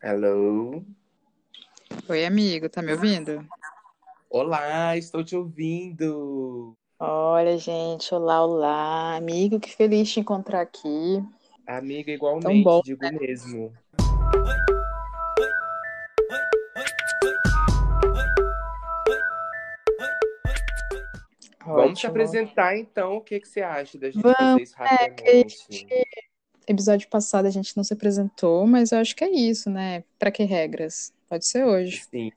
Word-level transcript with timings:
Hello. 0.00 0.84
Oi, 2.08 2.24
amigo, 2.24 2.68
tá 2.68 2.80
me 2.80 2.92
ouvindo? 2.92 3.44
Olá, 4.30 4.96
estou 4.96 5.24
te 5.24 5.34
ouvindo. 5.34 6.76
Olha, 7.00 7.58
gente, 7.58 8.14
olá, 8.14 8.44
olá. 8.44 9.16
Amigo, 9.16 9.58
que 9.58 9.74
feliz 9.74 10.12
te 10.12 10.20
encontrar 10.20 10.60
aqui. 10.60 11.20
Amiga, 11.66 12.12
Tão 12.12 12.14
igualmente, 12.14 12.64
bom. 12.64 12.80
digo 12.84 13.02
mesmo. 13.20 13.72
Vamos 21.66 21.98
se 22.00 22.06
Ótimo. 22.06 22.10
apresentar 22.10 22.78
então. 22.78 23.16
O 23.16 23.20
que, 23.20 23.40
que 23.40 23.48
você 23.48 23.62
acha 23.62 23.98
da 23.98 24.10
gente 24.10 24.22
fazer 24.22 24.34
Vamos, 24.38 24.62
isso 24.62 24.74
é, 24.80 24.86
que 24.86 24.94
a 24.94 24.96
rapidamente? 24.96 25.86
Episódio 26.68 27.08
passado 27.08 27.46
a 27.46 27.50
gente 27.50 27.74
não 27.76 27.82
se 27.82 27.94
apresentou, 27.94 28.66
mas 28.66 28.92
eu 28.92 28.98
acho 28.98 29.16
que 29.16 29.24
é 29.24 29.30
isso, 29.30 29.70
né? 29.70 30.04
Pra 30.18 30.30
que 30.30 30.44
regras? 30.44 31.14
Pode 31.26 31.46
ser 31.46 31.64
hoje. 31.64 32.04
Sim, 32.10 32.30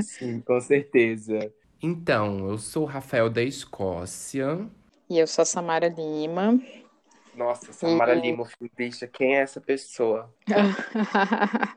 sim, 0.00 0.40
com 0.40 0.60
certeza. 0.60 1.52
Então, 1.82 2.48
eu 2.50 2.56
sou 2.56 2.84
o 2.84 2.86
Rafael 2.86 3.28
da 3.28 3.42
Escócia. 3.42 4.68
E 5.10 5.18
eu 5.18 5.26
sou 5.26 5.42
a 5.42 5.46
Samara 5.46 5.88
Lima. 5.88 6.60
Nossa, 7.34 7.72
Samara 7.72 8.14
E- 8.14 8.20
Lima, 8.20 8.48
bicha, 8.76 9.08
quem 9.08 9.34
é 9.34 9.40
essa 9.40 9.60
pessoa? 9.60 10.32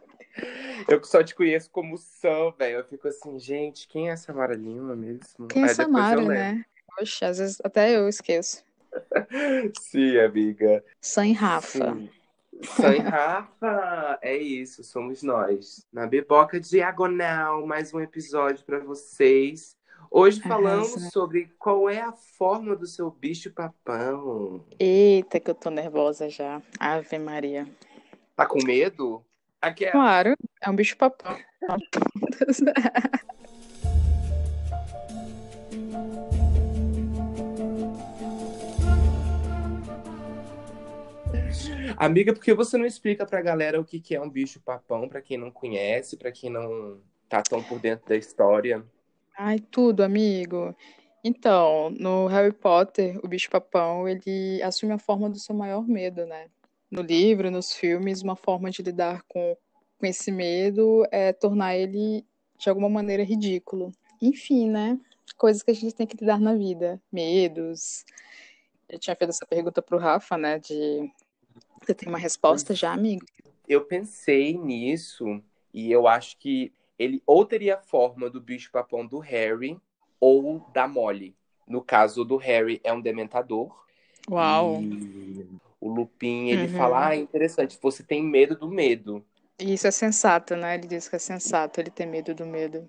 Eu 0.88 1.04
só 1.04 1.24
te 1.24 1.34
conheço 1.34 1.68
como 1.72 1.98
Sam, 1.98 2.52
velho. 2.60 2.78
Eu 2.78 2.86
fico 2.86 3.08
assim, 3.08 3.40
gente, 3.40 3.88
quem 3.88 4.10
é 4.10 4.12
a 4.12 4.18
Samara 4.18 4.54
Lima 4.54 4.96
mesmo? 4.96 5.48
Quem 5.50 5.64
é 5.64 5.66
Aí 5.66 5.74
Samara, 5.74 6.22
né? 6.22 6.64
Oxe, 7.02 7.26
às 7.26 7.40
vezes 7.40 7.58
até 7.64 7.96
eu 7.96 8.08
esqueço. 8.08 8.64
Sim, 9.80 10.18
amiga. 10.20 10.84
Sam 11.02 11.28
e 11.28 11.34
Rafa. 11.34 11.96
Sim. 11.96 12.10
Sam 12.64 12.96
e 12.96 13.00
Rafa, 13.00 14.20
é 14.22 14.36
isso, 14.36 14.84
somos 14.84 15.22
nós. 15.22 15.86
Na 15.92 16.08
Beboca 16.08 16.60
Diagonal, 16.60 17.66
mais 17.68 17.94
um 17.94 18.00
episódio 18.00 18.66
pra 18.66 18.80
vocês. 18.80 19.76
Hoje 20.10 20.42
falamos 20.42 20.94
Arrasa. 20.94 21.10
sobre 21.12 21.54
qual 21.60 21.90
é 21.90 22.00
a 22.00 22.14
forma 22.14 22.76
do 22.76 22.88
seu 22.88 23.12
bicho 23.12 23.52
papão. 23.52 24.66
Eita, 24.80 25.40
que 25.40 25.52
eu 25.52 25.56
tô 25.56 25.70
nervosa 25.70 26.30
já. 26.30 26.62
Ave 26.80 27.20
Maria. 27.20 27.68
Tá 28.36 28.46
com 28.46 28.64
medo? 28.64 29.24
Aqui 29.62 29.86
é... 29.86 29.92
Claro, 29.92 30.36
é 30.62 30.70
um 30.70 30.76
bicho 30.76 30.98
papão. 30.98 31.38
Amiga, 41.98 42.34
por 42.34 42.44
que 42.44 42.54
você 42.54 42.78
não 42.78 42.86
explica 42.86 43.26
pra 43.26 43.42
galera 43.42 43.80
o 43.80 43.86
que 43.86 44.00
que 44.00 44.16
é 44.16 44.22
um 44.22 44.30
bicho 44.30 44.60
papão, 44.62 45.08
pra 45.08 45.22
quem 45.22 45.38
não 45.38 45.52
conhece, 45.52 46.18
pra 46.18 46.32
quem 46.32 46.50
não 46.50 47.00
tá 47.28 47.42
tão 47.42 47.64
por 47.64 47.80
dentro 47.80 48.08
da 48.08 48.16
história? 48.16 48.86
Ai, 49.38 49.60
tudo, 49.60 50.04
amigo. 50.04 50.76
Então, 51.24 51.90
no 51.90 52.28
Harry 52.28 52.54
Potter, 52.54 53.20
o 53.24 53.28
bicho-papão, 53.28 54.08
ele 54.08 54.62
assume 54.64 54.94
a 54.94 54.98
forma 54.98 55.30
do 55.30 55.38
seu 55.38 55.54
maior 55.54 55.88
medo, 55.88 56.26
né? 56.26 56.48
No 56.90 57.02
livro, 57.02 57.52
nos 57.52 57.74
filmes, 57.74 58.22
uma 58.22 58.36
forma 58.36 58.70
de 58.72 58.82
lidar 58.82 59.24
com, 59.28 59.58
com 60.00 60.06
esse 60.06 60.32
medo 60.32 61.06
é 61.12 61.34
tornar 61.34 61.76
ele, 61.76 62.26
de 62.58 62.70
alguma 62.70 62.88
maneira, 62.88 63.24
ridículo. 63.24 63.92
Enfim, 64.22 64.70
né? 64.70 64.98
Coisas 65.36 65.62
que 65.62 65.72
a 65.72 65.74
gente 65.74 65.94
tem 65.94 66.08
que 66.08 66.16
lidar 66.18 66.40
na 66.40 66.56
vida. 66.56 67.02
Medos. 67.12 68.06
Eu 68.88 68.98
tinha 68.98 69.16
feito 69.16 69.32
essa 69.32 69.46
pergunta 69.46 69.82
pro 69.82 69.98
Rafa, 69.98 70.38
né? 70.38 70.60
De... 70.60 71.12
Você 71.86 71.94
tem 71.94 72.10
uma 72.10 72.18
resposta 72.18 72.74
já, 72.76 72.92
amigo? 72.94 73.26
Eu 73.68 73.86
pensei 73.86 74.58
nisso 74.58 75.42
e 75.74 75.92
eu 75.92 76.08
acho 76.08 76.38
que 76.38 76.74
ele 76.98 77.22
ou 77.26 77.46
teria 77.46 77.76
a 77.76 77.82
forma 77.82 78.30
do 78.30 78.42
bicho 78.42 78.72
papão 78.72 79.06
do 79.06 79.20
Harry 79.20 79.80
ou 80.20 80.60
da 80.74 80.88
Molly. 80.88 81.36
No 81.68 81.82
caso 81.82 82.24
do 82.26 82.38
Harry 82.38 82.80
é 82.84 82.92
um 82.94 83.02
dementador 83.02 83.76
Uau! 84.30 84.82
e 84.82 85.46
o 85.80 85.90
Lupin 85.90 86.50
ele 86.50 86.68
Uhum. 86.68 86.76
fala, 86.78 87.08
ah, 87.10 87.16
interessante, 87.16 87.78
você 87.82 88.04
tem 88.04 88.24
medo 88.24 88.56
do 88.58 88.70
medo. 88.70 89.24
E 89.60 89.74
isso 89.74 89.88
é 89.88 89.92
sensato, 89.92 90.56
né? 90.56 90.76
Ele 90.76 90.88
diz 90.88 91.08
que 91.10 91.16
é 91.16 91.20
sensato 91.20 91.80
ele 91.80 91.92
ter 91.92 92.06
medo 92.06 92.34
do 92.34 92.46
medo. 92.46 92.88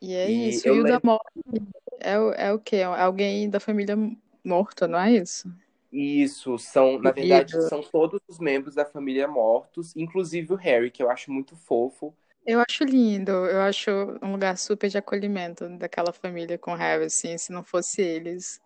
E 0.00 0.14
é 0.14 0.30
E 0.30 0.48
isso. 0.48 0.66
eu 0.68 0.76
E 0.76 0.80
o 0.80 0.82
da 0.84 0.90
lembro- 0.94 1.06
morte 1.06 1.62
é, 1.98 2.18
o- 2.18 2.32
é 2.32 2.52
o 2.52 2.58
quê? 2.58 2.76
É 2.76 2.84
alguém 2.84 3.50
da 3.50 3.60
família 3.60 3.96
morta, 4.44 4.86
não 4.88 4.98
é 4.98 5.12
isso? 5.12 5.52
Isso, 5.92 6.56
são, 6.58 6.98
na 6.98 7.10
verdade, 7.10 7.52
Querido. 7.52 7.68
são 7.68 7.82
todos 7.82 8.20
os 8.28 8.38
membros 8.38 8.74
da 8.76 8.84
família 8.84 9.26
mortos, 9.26 9.94
inclusive 9.96 10.52
o 10.52 10.56
Harry, 10.56 10.90
que 10.90 11.02
eu 11.02 11.10
acho 11.10 11.32
muito 11.32 11.56
fofo. 11.56 12.14
Eu 12.46 12.60
acho 12.68 12.84
lindo. 12.84 13.32
Eu 13.32 13.60
acho 13.62 13.90
um 14.22 14.32
lugar 14.32 14.56
super 14.56 14.88
de 14.88 14.98
acolhimento 14.98 15.68
daquela 15.78 16.12
família 16.12 16.58
com 16.58 16.72
o 16.72 16.76
Harry, 16.76 17.04
assim, 17.04 17.36
se 17.38 17.52
não 17.52 17.62
fosse 17.62 18.00
eles. 18.02 18.60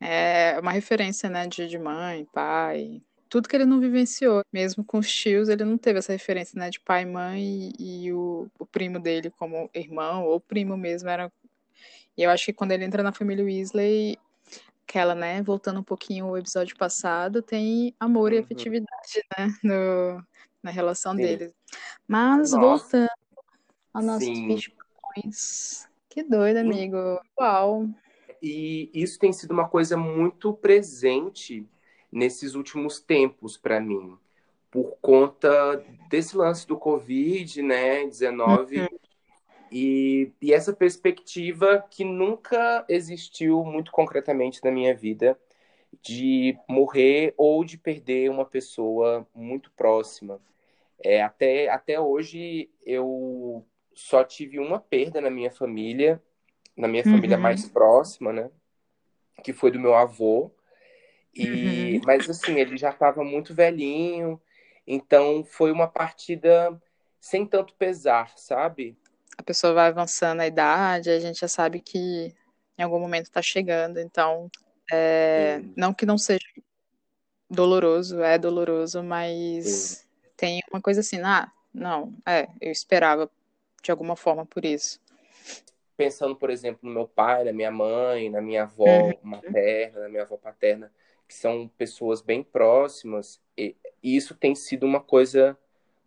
É 0.00 0.58
uma 0.60 0.72
referência, 0.72 1.28
né, 1.30 1.46
de, 1.46 1.68
de 1.68 1.78
mãe, 1.78 2.26
pai. 2.32 3.02
Tudo 3.28 3.48
que 3.48 3.56
ele 3.56 3.64
não 3.66 3.80
vivenciou. 3.80 4.42
Mesmo 4.52 4.84
com 4.84 4.98
os 4.98 5.12
tios, 5.12 5.48
ele 5.48 5.64
não 5.64 5.78
teve 5.78 5.98
essa 5.98 6.12
referência, 6.12 6.58
né, 6.58 6.70
de 6.70 6.80
pai, 6.80 7.04
mãe 7.04 7.72
e, 7.78 8.06
e 8.06 8.12
o, 8.12 8.48
o 8.58 8.66
primo 8.66 8.98
dele 9.00 9.30
como 9.30 9.70
irmão, 9.74 10.24
ou 10.26 10.40
primo 10.40 10.76
mesmo, 10.76 11.08
era 11.08 11.32
E 12.16 12.22
eu 12.22 12.30
acho 12.30 12.46
que 12.46 12.52
quando 12.52 12.72
ele 12.72 12.84
entra 12.84 13.02
na 13.02 13.12
família 13.12 13.44
Weasley, 13.44 14.18
aquela, 14.90 15.14
né, 15.14 15.40
voltando 15.40 15.78
um 15.78 15.84
pouquinho 15.84 16.26
ao 16.26 16.36
episódio 16.36 16.76
passado, 16.76 17.40
tem 17.40 17.94
amor 18.00 18.32
e 18.32 18.38
Uhum. 18.38 18.42
afetividade, 18.42 19.22
né, 19.38 19.46
no, 19.62 20.22
na 20.60 20.70
relação 20.72 21.14
Sim. 21.14 21.22
deles. 21.22 21.52
Mas 22.08 22.50
Nossa. 22.50 22.58
voltando 22.58 23.08
aos 23.94 24.04
nossos 24.04 24.28
bichos. 24.28 25.86
Que 26.08 26.24
doido, 26.24 26.56
amigo. 26.56 27.20
Uau. 27.38 27.88
E 28.42 28.90
isso 28.92 29.16
tem 29.18 29.32
sido 29.32 29.52
uma 29.52 29.68
coisa 29.68 29.96
muito 29.96 30.52
presente 30.52 31.64
nesses 32.10 32.56
últimos 32.56 32.98
tempos 32.98 33.56
para 33.56 33.80
mim, 33.80 34.18
por 34.72 34.96
conta 35.00 35.76
desse 36.08 36.36
lance 36.36 36.66
do 36.66 36.76
Covid, 36.76 37.62
né, 37.62 38.04
19, 38.06 38.88
e, 39.70 40.32
e 40.40 40.52
essa 40.52 40.72
perspectiva 40.72 41.84
que 41.90 42.04
nunca 42.04 42.84
existiu 42.88 43.64
muito 43.64 43.92
concretamente 43.92 44.62
na 44.64 44.70
minha 44.70 44.94
vida, 44.94 45.38
de 46.02 46.56
morrer 46.68 47.34
ou 47.36 47.64
de 47.64 47.76
perder 47.78 48.30
uma 48.30 48.44
pessoa 48.44 49.26
muito 49.34 49.70
próxima. 49.72 50.40
É, 51.02 51.22
até, 51.22 51.68
até 51.68 52.00
hoje 52.00 52.70
eu 52.84 53.66
só 53.94 54.24
tive 54.24 54.58
uma 54.58 54.78
perda 54.80 55.20
na 55.20 55.30
minha 55.30 55.50
família, 55.50 56.22
na 56.76 56.88
minha 56.88 57.04
família 57.04 57.36
Uhum. 57.36 57.42
mais 57.42 57.68
próxima, 57.68 58.32
né? 58.32 58.50
Que 59.42 59.52
foi 59.52 59.70
do 59.70 59.80
meu 59.80 59.94
avô. 59.94 60.50
E, 61.34 62.00
Uhum. 62.00 62.00
mas 62.04 62.28
assim, 62.28 62.58
ele 62.58 62.76
já 62.76 62.90
estava 62.90 63.22
muito 63.24 63.54
velhinho, 63.54 64.40
então 64.86 65.44
foi 65.44 65.70
uma 65.72 65.86
partida 65.88 66.80
sem 67.20 67.46
tanto 67.46 67.74
pesar, 67.74 68.32
sabe? 68.36 68.96
A 69.36 69.42
pessoa 69.42 69.72
vai 69.72 69.88
avançando 69.88 70.40
a 70.40 70.46
idade, 70.46 71.10
a 71.10 71.18
gente 71.18 71.40
já 71.40 71.48
sabe 71.48 71.80
que 71.80 72.34
em 72.78 72.82
algum 72.82 72.98
momento 72.98 73.24
está 73.24 73.42
chegando. 73.42 73.98
Então, 73.98 74.50
é, 74.92 75.62
não 75.76 75.94
que 75.94 76.04
não 76.04 76.18
seja 76.18 76.44
doloroso, 77.48 78.22
é 78.22 78.38
doloroso, 78.38 79.02
mas 79.02 80.06
tem 80.36 80.60
uma 80.70 80.80
coisa 80.80 81.00
assim, 81.00 81.20
ah, 81.20 81.50
não, 81.72 82.14
é, 82.26 82.48
eu 82.60 82.70
esperava 82.70 83.30
de 83.82 83.90
alguma 83.90 84.16
forma 84.16 84.46
por 84.46 84.64
isso. 84.64 85.00
Pensando, 85.96 86.34
por 86.34 86.48
exemplo, 86.48 86.80
no 86.82 86.94
meu 86.94 87.06
pai, 87.06 87.44
na 87.44 87.52
minha 87.52 87.70
mãe, 87.70 88.30
na 88.30 88.40
minha 88.40 88.62
avó 88.62 88.86
Uhum. 88.86 89.14
materna, 89.22 90.00
na 90.00 90.08
minha 90.08 90.22
avó 90.22 90.36
paterna, 90.36 90.92
que 91.28 91.34
são 91.34 91.68
pessoas 91.76 92.20
bem 92.20 92.42
próximas, 92.42 93.40
e 93.56 93.76
isso 94.02 94.34
tem 94.34 94.54
sido 94.54 94.84
uma 94.84 95.00
coisa 95.00 95.56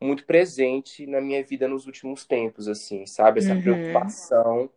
muito 0.04 0.26
presente 0.26 1.08
na 1.08 1.22
minha 1.22 1.44
vida 1.44 1.68
nos 1.68 1.86
últimos 1.86 2.26
tempos, 2.26 2.68
assim, 2.68 3.06
sabe? 3.06 3.40
Essa 3.40 3.56
Uhum. 3.56 3.62
preocupação 3.62 4.70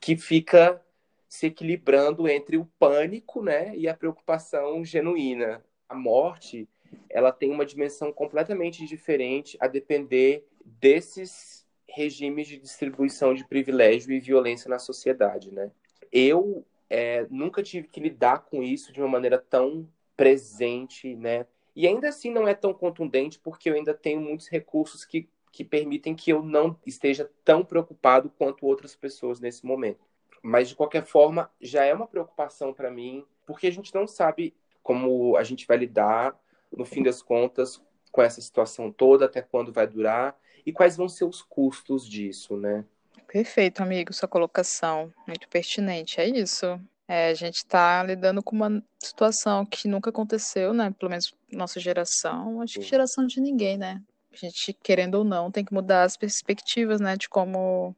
que 0.00 0.16
fica 0.16 0.80
se 1.28 1.46
equilibrando 1.46 2.28
entre 2.28 2.56
o 2.56 2.66
pânico, 2.78 3.42
né, 3.42 3.76
e 3.76 3.88
a 3.88 3.94
preocupação 3.94 4.84
genuína. 4.84 5.64
A 5.88 5.94
morte, 5.94 6.68
ela 7.08 7.32
tem 7.32 7.50
uma 7.50 7.66
dimensão 7.66 8.12
completamente 8.12 8.86
diferente 8.86 9.56
a 9.60 9.66
depender 9.66 10.46
desses 10.64 11.66
regimes 11.88 12.46
de 12.48 12.58
distribuição 12.58 13.34
de 13.34 13.44
privilégio 13.44 14.12
e 14.12 14.20
violência 14.20 14.68
na 14.68 14.78
sociedade, 14.78 15.52
né? 15.52 15.70
Eu 16.12 16.64
é, 16.88 17.26
nunca 17.30 17.62
tive 17.62 17.88
que 17.88 18.00
lidar 18.00 18.44
com 18.44 18.62
isso 18.62 18.92
de 18.92 19.00
uma 19.00 19.08
maneira 19.08 19.38
tão 19.38 19.88
presente, 20.16 21.14
né? 21.16 21.46
E 21.74 21.86
ainda 21.86 22.08
assim 22.08 22.30
não 22.30 22.46
é 22.46 22.54
tão 22.54 22.72
contundente 22.72 23.38
porque 23.38 23.68
eu 23.68 23.74
ainda 23.74 23.92
tenho 23.92 24.20
muitos 24.20 24.48
recursos 24.48 25.04
que, 25.04 25.28
que 25.50 25.64
permitem 25.64 26.14
que 26.14 26.30
eu 26.30 26.42
não 26.42 26.78
esteja 26.86 27.30
tão 27.44 27.64
preocupado 27.64 28.30
quanto 28.38 28.66
outras 28.66 28.94
pessoas 28.94 29.40
nesse 29.40 29.66
momento. 29.66 30.04
Mas 30.42 30.68
de 30.68 30.74
qualquer 30.74 31.04
forma, 31.04 31.50
já 31.60 31.84
é 31.84 31.94
uma 31.94 32.06
preocupação 32.06 32.72
para 32.72 32.90
mim, 32.90 33.24
porque 33.46 33.66
a 33.66 33.72
gente 33.72 33.94
não 33.94 34.06
sabe 34.06 34.54
como 34.82 35.36
a 35.36 35.42
gente 35.42 35.66
vai 35.66 35.78
lidar, 35.78 36.38
no 36.70 36.84
fim 36.84 37.02
das 37.02 37.22
contas, 37.22 37.82
com 38.12 38.22
essa 38.22 38.40
situação 38.40 38.92
toda, 38.92 39.24
até 39.24 39.42
quando 39.42 39.72
vai 39.72 39.86
durar. 39.86 40.36
e 40.66 40.72
quais 40.72 40.96
vão 40.96 41.08
ser 41.08 41.24
os 41.24 41.42
custos 41.42 42.08
disso, 42.08 42.56
né? 42.56 42.84
Perfeito, 43.26 43.82
amigo, 43.82 44.12
sua 44.12 44.28
colocação, 44.28 45.12
muito 45.26 45.48
pertinente, 45.48 46.20
é 46.20 46.28
isso. 46.28 46.80
É, 47.06 47.28
a 47.28 47.34
gente 47.34 47.56
está 47.56 48.02
lidando 48.02 48.42
com 48.42 48.56
uma 48.56 48.82
situação 48.98 49.66
que 49.66 49.86
nunca 49.86 50.10
aconteceu, 50.10 50.72
né? 50.72 50.90
Pelo 50.98 51.10
menos 51.10 51.34
nossa 51.52 51.78
geração, 51.78 52.62
acho 52.62 52.80
que 52.80 52.86
geração 52.86 53.26
de 53.26 53.40
ninguém, 53.40 53.76
né? 53.76 54.02
A 54.32 54.36
gente, 54.36 54.72
querendo 54.72 55.16
ou 55.16 55.24
não, 55.24 55.50
tem 55.50 55.64
que 55.64 55.74
mudar 55.74 56.04
as 56.04 56.16
perspectivas, 56.16 57.00
né? 57.00 57.16
De 57.16 57.28
como 57.28 57.94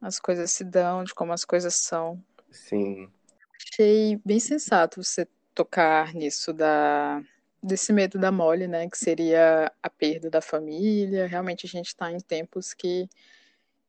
as 0.00 0.18
coisas 0.18 0.50
se 0.52 0.64
dão, 0.64 1.04
de 1.04 1.12
como 1.12 1.32
as 1.32 1.44
coisas 1.44 1.74
são. 1.74 2.22
Sim. 2.50 3.10
Achei 3.54 4.20
bem 4.24 4.40
sensato 4.40 5.02
você 5.02 5.26
tocar 5.54 6.14
nisso 6.14 6.52
da 6.52 7.22
desse 7.62 7.92
medo 7.92 8.18
da 8.18 8.32
mole, 8.32 8.66
né? 8.66 8.88
Que 8.88 8.96
seria 8.96 9.70
a 9.82 9.90
perda 9.90 10.30
da 10.30 10.40
família. 10.40 11.26
Realmente 11.26 11.66
a 11.66 11.68
gente 11.68 11.88
está 11.88 12.10
em 12.10 12.20
tempos 12.20 12.72
que 12.72 13.06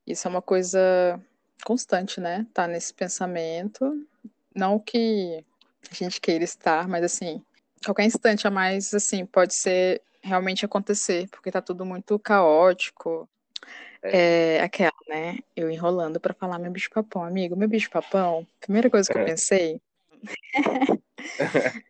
isso 0.06 0.28
é 0.28 0.32
uma 0.32 0.42
coisa 0.42 1.18
constante, 1.64 2.20
né? 2.20 2.46
Tá 2.54 2.68
nesse 2.68 2.94
pensamento. 2.94 4.06
Não 4.56 4.80
que 4.80 5.44
a 5.90 5.94
gente 5.94 6.20
queira 6.22 6.44
estar, 6.44 6.88
mas 6.88 7.04
assim, 7.04 7.42
qualquer 7.84 8.06
instante 8.06 8.48
a 8.48 8.52
mais, 8.52 8.94
assim, 8.94 9.26
pode 9.26 9.54
ser 9.54 10.02
realmente 10.22 10.66
acontecer, 10.66 11.28
porque 11.30 11.52
tá 11.52 11.62
tudo 11.62 11.86
muito 11.86 12.18
caótico. 12.20 13.28
É, 14.04 14.58
é 14.58 14.64
aquela, 14.64 14.92
né? 15.08 15.40
Eu 15.56 15.70
enrolando 15.70 16.20
para 16.20 16.34
falar 16.34 16.60
meu 16.60 16.72
bicho 16.72 16.90
papão, 16.92 17.24
amigo. 17.24 17.56
Meu 17.56 17.68
bicho 17.68 17.90
papão, 17.90 18.48
primeira 18.60 18.90
coisa 18.90 19.12
que 19.12 19.18
eu 19.18 19.22
é. 19.22 19.26
pensei. 19.26 19.82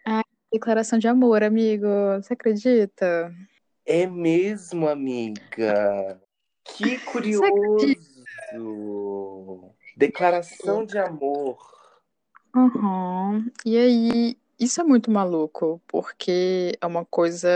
ah, 0.06 0.24
declaração 0.52 1.00
de 1.00 1.08
amor, 1.08 1.44
amigo. 1.44 1.88
Você 2.22 2.34
acredita? 2.34 3.34
É 3.86 4.06
mesmo, 4.06 4.88
amiga. 4.88 6.22
Que 6.64 7.00
curioso. 7.00 7.44
Declaração 9.96 10.86
de 10.86 10.98
amor. 10.98 11.58
Uhum. 12.56 13.50
E 13.66 13.78
aí, 13.78 14.38
isso 14.60 14.82
é 14.82 14.84
muito 14.84 15.10
maluco, 15.10 15.82
porque 15.88 16.78
é 16.80 16.86
uma 16.86 17.06
coisa 17.06 17.50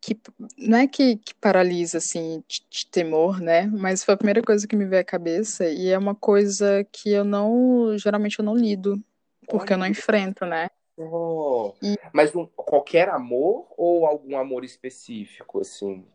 que 0.00 0.18
não 0.56 0.78
é 0.78 0.86
que, 0.86 1.16
que 1.16 1.34
paralisa 1.34 1.98
assim 1.98 2.42
de, 2.48 2.64
de, 2.70 2.86
temor, 2.86 3.40
né? 3.40 3.66
Mas 3.66 4.02
foi 4.02 4.14
a 4.14 4.16
primeira 4.16 4.42
coisa 4.42 4.66
que 4.66 4.74
me 4.74 4.86
veio 4.86 5.02
à 5.02 5.04
cabeça 5.04 5.68
e 5.68 5.88
é 5.90 5.98
uma 5.98 6.14
coisa 6.14 6.86
que 6.90 7.10
eu 7.10 7.22
não 7.22 7.96
geralmente 7.98 8.38
eu 8.38 8.44
não 8.44 8.56
lido 8.56 9.02
porque 9.46 9.72
Olha. 9.72 9.74
eu 9.74 9.78
não 9.78 9.86
enfrento, 9.86 10.46
né? 10.46 10.70
Oh. 10.96 11.74
E... 11.82 11.98
Mas 12.12 12.34
um, 12.34 12.46
qualquer 12.46 13.08
amor 13.08 13.66
ou 13.76 14.06
algum 14.06 14.38
amor 14.38 14.64
específico 14.64 15.60
assim? 15.60 16.06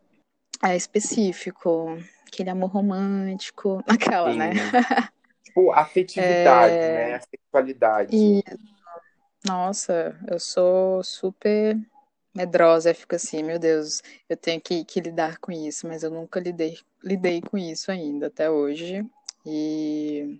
É 0.63 0.75
específico, 0.75 1.97
aquele 2.27 2.49
amor 2.49 2.69
romântico, 2.69 3.83
aquela, 3.87 4.31
Sim. 4.31 4.37
né? 4.37 4.51
Tipo, 5.43 5.71
afetividade, 5.71 6.73
é... 6.73 7.07
né? 7.07 7.15
A 7.15 7.21
sexualidade. 7.21 8.15
E... 8.15 8.43
Nossa, 9.45 10.17
eu 10.27 10.39
sou 10.39 11.03
super 11.03 11.77
medrosa, 12.33 12.89
eu 12.89 12.95
fico 12.95 13.15
assim, 13.15 13.41
meu 13.43 13.57
Deus, 13.57 14.01
eu 14.27 14.35
tenho 14.35 14.59
que, 14.59 14.83
que 14.83 14.99
lidar 14.99 15.37
com 15.37 15.51
isso, 15.51 15.87
mas 15.87 16.03
eu 16.03 16.11
nunca 16.11 16.39
lidei, 16.39 16.77
lidei 17.01 17.41
com 17.41 17.57
isso 17.57 17.91
ainda 17.91 18.27
até 18.27 18.49
hoje. 18.49 19.05
E, 19.45 20.37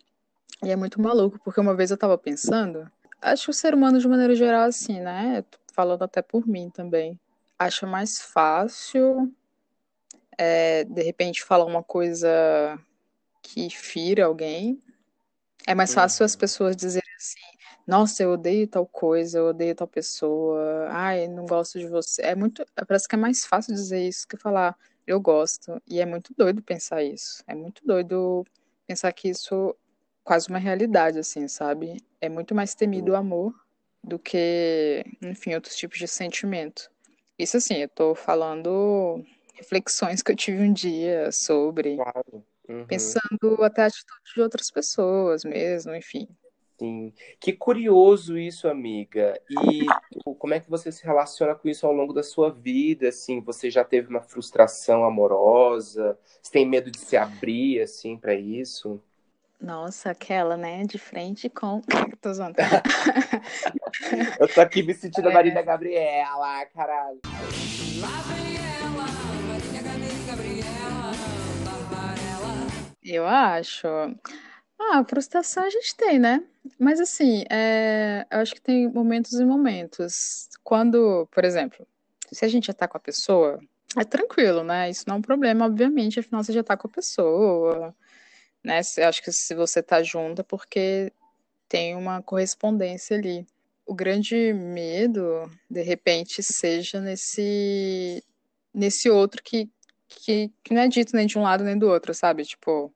e 0.64 0.72
é 0.72 0.76
muito 0.76 1.02
maluco, 1.02 1.40
porque 1.44 1.62
uma 1.62 1.76
vez 1.76 1.92
eu 1.92 1.98
tava 1.98 2.18
pensando, 2.18 2.90
acho 3.22 3.46
que 3.46 3.52
o 3.52 3.54
ser 3.54 3.74
humano 3.74 4.00
de 4.00 4.08
maneira 4.08 4.36
geral 4.36 4.64
assim, 4.64 5.00
né? 5.00 5.46
Falando 5.72 6.04
até 6.04 6.22
por 6.22 6.48
mim 6.48 6.70
também, 6.70 7.20
acha 7.58 7.86
mais 7.86 8.20
fácil 8.20 9.32
é, 10.38 10.84
de 10.84 11.02
repente 11.02 11.44
falar 11.44 11.66
uma 11.66 11.84
coisa 11.84 12.80
que 13.42 13.70
fira 13.70 14.26
alguém 14.26 14.82
é 15.68 15.74
mais 15.74 15.94
fácil 15.94 16.24
as 16.26 16.36
pessoas 16.36 16.76
dizerem 16.76 17.10
assim, 17.18 17.40
nossa, 17.88 18.22
eu 18.22 18.32
odeio 18.32 18.68
tal 18.68 18.86
coisa, 18.86 19.40
eu 19.40 19.48
odeio 19.48 19.74
tal 19.74 19.88
pessoa, 19.88 20.88
ai, 20.90 21.28
não 21.28 21.46
gosto 21.46 21.80
de 21.80 21.88
você. 21.88 22.22
É 22.22 22.36
muito, 22.36 22.64
parece 22.88 23.08
que 23.08 23.16
é 23.16 23.18
mais 23.18 23.46
fácil 23.46 23.74
dizer 23.74 24.08
isso 24.08 24.28
que 24.28 24.38
falar 24.38 24.78
eu 25.08 25.20
gosto. 25.20 25.82
E 25.88 26.00
é 26.00 26.06
muito 26.06 26.34
doido 26.36 26.62
pensar 26.62 27.04
isso. 27.04 27.44
É 27.48 27.56
muito 27.56 27.86
doido 27.86 28.46
pensar 28.88 29.12
que 29.12 29.30
isso 29.30 29.76
quase 30.24 30.50
uma 30.50 30.60
realidade, 30.60 31.20
assim, 31.20 31.48
sabe? 31.48 31.98
É 32.22 32.30
muito 32.30 32.54
mais 32.54 32.76
temido 32.76 33.12
o 33.12 33.16
amor 33.16 33.54
do 34.04 34.20
que, 34.20 35.04
enfim, 35.22 35.56
outros 35.56 35.76
tipos 35.76 35.98
de 35.98 36.08
sentimento. 36.08 36.92
Isso, 37.38 37.58
assim, 37.58 37.76
eu 37.76 37.90
tô 37.90 38.16
falando 38.16 39.24
reflexões 39.56 40.22
que 40.22 40.32
eu 40.32 40.36
tive 40.36 40.62
um 40.62 40.74
dia 40.74 41.32
sobre. 41.32 41.96
Claro. 41.96 42.46
Uhum. 42.68 42.86
Pensando 42.86 43.64
até 43.64 43.84
a 43.84 43.88
atitude 43.88 44.34
de 44.34 44.42
outras 44.42 44.72
pessoas 44.72 45.44
mesmo, 45.44 45.96
enfim. 45.96 46.28
Sim. 46.78 47.14
Que 47.40 47.54
curioso 47.54 48.38
isso, 48.38 48.68
amiga. 48.68 49.40
E 49.50 49.86
como 50.38 50.54
é 50.54 50.60
que 50.60 50.70
você 50.70 50.92
se 50.92 51.06
relaciona 51.06 51.56
com 51.56 51.70
isso 51.70 51.88
ao 51.88 51.94
longo 51.94 52.12
da 52.12 52.24
sua 52.24 52.52
vida? 52.52 53.08
Assim, 53.08 53.40
você 53.40 53.70
já 53.70 53.84
teve 53.84 54.10
uma 54.10 54.22
frustração 54.22 55.06
amorosa? 55.06 56.18
Você 56.42 56.52
tem 56.52 56.68
medo 56.68 56.92
de 56.92 57.00
se 57.00 57.16
abrir 57.16 57.82
assim 57.82 58.18
para 58.18 58.34
isso? 58.34 59.02
Nossa, 59.60 60.12
aquela, 60.12 60.58
né, 60.58 60.84
de 60.84 60.98
frente 60.98 61.50
com. 61.50 61.82
tô 62.22 62.34
zoando. 62.34 62.58
Eu 64.40 64.48
tô 64.54 64.60
aqui 64.60 64.84
me 64.84 64.94
sentindo 64.94 65.30
é. 65.30 65.34
Marília 65.34 65.62
Gabriela, 65.62 66.66
caralho. 66.66 67.20
Lá 68.02 68.22
vem 68.28 68.45
Eu 73.06 73.28
acho. 73.28 73.88
Ah, 74.80 75.06
frustração 75.08 75.64
a 75.64 75.70
gente 75.70 75.96
tem, 75.96 76.18
né? 76.20 76.44
Mas 76.80 77.00
assim, 77.00 77.44
é, 77.50 78.26
eu 78.32 78.40
acho 78.40 78.56
que 78.56 78.62
tem 78.62 78.90
momentos 78.92 79.34
e 79.34 79.46
momentos. 79.46 80.50
Quando, 80.64 81.28
por 81.32 81.46
exemplo, 81.46 81.88
se 82.32 82.44
a 82.44 82.48
gente 82.48 82.68
já 82.68 82.74
tá 82.74 82.88
com 82.88 82.98
a 82.98 83.00
pessoa, 83.00 83.60
é 83.98 84.04
tranquilo, 84.04 84.64
né? 84.64 84.90
Isso 84.90 85.06
não 85.08 85.16
é 85.16 85.20
um 85.20 85.22
problema, 85.22 85.66
obviamente, 85.66 86.20
afinal 86.20 86.44
você 86.44 86.52
já 86.52 86.64
tá 86.64 86.76
com 86.76 86.88
a 86.88 86.92
pessoa, 86.92 87.96
né? 88.64 88.82
Eu 88.98 89.08
acho 89.08 89.24
que 89.24 89.32
se 89.32 89.54
você 89.54 89.84
tá 89.84 90.02
junto 90.04 90.42
é 90.42 90.44
porque 90.44 91.12
tem 91.70 91.96
uma 91.96 92.22
correspondência 92.24 93.18
ali. 93.18 93.46
O 93.86 93.94
grande 93.94 94.52
medo, 94.54 95.50
de 95.70 95.84
repente, 95.84 96.42
seja 96.42 97.00
nesse, 97.00 98.24
nesse 98.74 99.10
outro 99.10 99.44
que, 99.44 99.70
que, 100.08 100.52
que 100.64 100.74
não 100.74 100.82
é 100.82 100.88
dito 100.88 101.16
nem 101.16 101.28
de 101.28 101.38
um 101.38 101.42
lado 101.42 101.64
nem 101.64 101.78
do 101.78 101.88
outro, 101.88 102.14
sabe? 102.14 102.44
Tipo, 102.44 102.94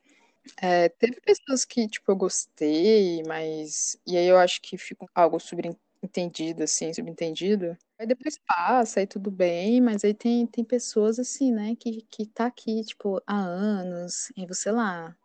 é, 0.62 0.90
teve 0.90 1.20
pessoas 1.22 1.66
que, 1.66 1.88
tipo, 1.88 2.12
eu 2.12 2.16
gostei, 2.16 3.24
mas. 3.24 3.98
E 4.06 4.18
aí 4.18 4.28
eu 4.28 4.38
acho 4.38 4.62
que 4.62 4.78
fica 4.78 5.06
algo 5.14 5.40
subentendido, 5.40 6.64
assim, 6.64 6.94
subentendido. 6.94 7.78
Aí 8.00 8.08
depois 8.08 8.40
passa 8.48 9.02
e 9.02 9.08
tudo 9.08 9.30
bem, 9.30 9.82
mas 9.82 10.04
aí 10.04 10.14
tem, 10.14 10.46
tem 10.48 10.64
pessoas, 10.64 11.20
assim, 11.20 11.52
né, 11.52 11.76
que, 11.78 12.06
que 12.10 12.26
tá 12.26 12.46
aqui, 12.46 12.84
tipo, 12.84 13.22
há 13.28 13.38
anos, 13.38 14.32
e 14.38 14.46
você 14.46 14.72
lá. 14.72 15.16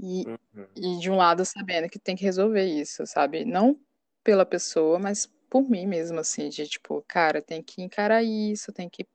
E, 0.00 0.24
uhum. 0.26 0.66
e 0.76 0.98
de 1.00 1.10
um 1.10 1.16
lado 1.16 1.44
sabendo 1.44 1.88
que 1.88 1.98
tem 1.98 2.16
que 2.16 2.24
resolver 2.24 2.64
isso, 2.64 3.04
sabe? 3.06 3.44
Não 3.44 3.78
pela 4.24 4.46
pessoa, 4.46 4.98
mas 4.98 5.26
por 5.50 5.68
mim 5.68 5.86
mesmo, 5.86 6.20
assim, 6.20 6.48
de 6.48 6.66
tipo, 6.66 7.04
cara, 7.08 7.42
tem 7.42 7.62
que 7.62 7.82
encarar 7.82 8.22
isso, 8.22 8.72
tem 8.72 8.88
que 8.88 9.06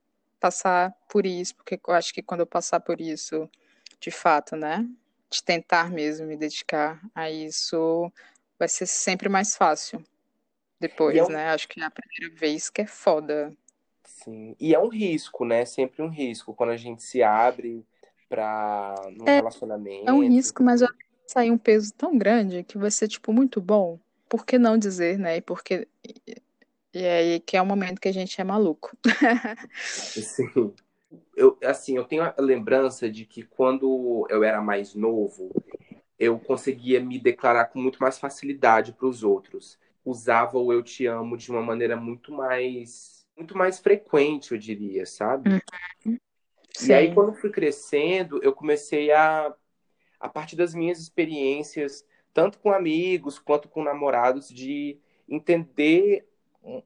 passar 0.44 0.94
por 1.08 1.26
isso, 1.26 1.56
porque 1.56 1.80
eu 1.88 1.94
acho 1.94 2.14
que 2.14 2.22
quando 2.22 2.42
eu 2.42 2.46
passar 2.46 2.82
por 2.82 3.00
isso, 3.00 3.50
de 3.98 4.12
fato, 4.12 4.58
né, 4.58 4.86
de 5.30 5.42
tentar 5.42 5.90
mesmo 5.90 6.28
me 6.28 6.36
dedicar 6.36 7.02
a 7.16 7.32
isso, 7.32 8.12
vai 8.60 8.68
ser 8.68 8.86
sempre 8.86 9.30
mais 9.30 9.56
fácil 9.56 10.04
depois, 10.82 11.16
é 11.16 11.24
um... 11.24 11.30
né? 11.30 11.46
Acho 11.52 11.70
que 11.70 11.80
é 11.80 11.86
a 11.86 11.90
primeira 11.90 12.36
vez 12.36 12.70
que 12.70 12.82
é 12.82 12.86
foda. 12.86 13.56
Sim, 14.04 14.54
e 14.60 14.76
é 14.76 14.80
um 14.80 14.90
risco, 14.90 15.46
né? 15.46 15.64
Sempre 15.64 16.02
um 16.02 16.10
risco 16.10 16.54
quando 16.54 16.72
a 16.72 16.78
gente 16.78 17.02
se 17.02 17.24
abre 17.24 17.86
para 18.28 18.96
um 19.18 19.26
é, 19.26 19.38
relacionamento. 19.38 20.10
É 20.10 20.12
um 20.12 20.28
risco, 20.28 20.62
mas 20.62 20.82
vai 20.82 20.90
sair 21.26 21.52
um 21.52 21.58
peso 21.58 21.94
tão 21.94 22.18
grande 22.18 22.66
que 22.66 22.78
vai 22.78 22.92
ser 22.92 23.08
tipo 23.08 23.32
muito 23.32 23.62
bom. 23.62 23.98
Por 24.28 24.46
que 24.46 24.60
não 24.60 24.78
dizer, 24.78 25.18
né? 25.18 25.38
E 25.38 25.42
porque 25.42 25.88
e 26.94 27.06
aí 27.06 27.40
que 27.40 27.58
é 27.58 27.62
o 27.62 27.66
momento 27.66 28.00
que 28.00 28.08
a 28.08 28.14
gente 28.14 28.40
é 28.40 28.44
maluco. 28.44 28.96
Sim. 29.76 30.74
Eu, 31.36 31.58
assim, 31.64 31.96
eu 31.98 32.06
tenho 32.06 32.24
a 32.24 32.34
lembrança 32.40 33.10
de 33.10 33.26
que 33.26 33.44
quando 33.44 34.26
eu 34.30 34.44
era 34.44 34.62
mais 34.62 34.96
novo, 34.96 35.52
eu 36.18 36.40
conseguia 36.40 37.00
me 37.00 37.20
declarar 37.20 37.66
com 37.66 37.80
muito 37.80 38.00
mais 38.00 38.20
facilidade 38.20 38.94
para 38.94 39.08
os 39.08 39.24
outros. 39.24 39.78
Usava 40.06 40.58
o 40.58 40.72
eu 40.72 40.84
te 40.84 41.06
amo 41.06 41.38
de 41.38 41.50
uma 41.50 41.62
maneira 41.62 41.96
muito 41.96 42.32
mais 42.32 43.26
muito 43.36 43.58
mais 43.58 43.80
frequente, 43.80 44.52
eu 44.52 44.58
diria, 44.60 45.08
sabe? 45.08 45.50
Uhum. 46.06 46.18
E 46.88 46.94
aí 46.94 47.14
quando 47.14 47.34
fui 47.34 47.50
crescendo, 47.50 48.40
eu 48.44 48.54
comecei 48.54 49.12
a 49.12 49.54
a 50.20 50.30
partir 50.30 50.56
das 50.56 50.74
minhas 50.74 51.00
experiências, 51.00 52.06
tanto 52.34 52.58
com 52.60 52.72
amigos 52.72 53.38
quanto 53.38 53.68
com 53.68 53.84
namorados 53.84 54.48
de 54.48 54.98
entender 55.28 56.26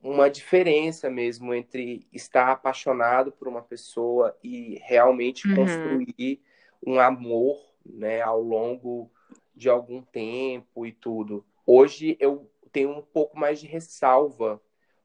uma 0.01 0.29
diferença 0.29 1.10
mesmo 1.10 1.53
entre 1.53 2.07
estar 2.12 2.50
apaixonado 2.50 3.31
por 3.31 3.48
uma 3.48 3.62
pessoa 3.62 4.36
e 4.43 4.81
realmente 4.84 5.48
uhum. 5.48 5.55
construir 5.55 6.41
um 6.86 7.00
amor, 7.00 7.57
né, 7.86 8.22
ao 8.22 8.41
longo 8.41 9.12
de 9.55 9.69
algum 9.69 10.01
tempo 10.01 10.86
e 10.86 10.91
tudo. 10.91 11.46
Hoje 11.65 12.17
eu 12.19 12.50
tenho 12.72 12.91
um 12.91 13.01
pouco 13.01 13.38
mais 13.38 13.60
de 13.60 13.67
ressalva, 13.67 14.62